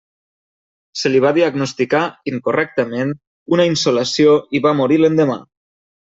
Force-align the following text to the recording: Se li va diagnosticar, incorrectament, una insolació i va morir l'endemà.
Se 1.01 1.11
li 1.11 1.19
va 1.25 1.33
diagnosticar, 1.37 2.01
incorrectament, 2.31 3.13
una 3.59 3.69
insolació 3.75 4.35
i 4.61 4.65
va 4.67 4.75
morir 4.83 5.01
l'endemà. 5.05 5.39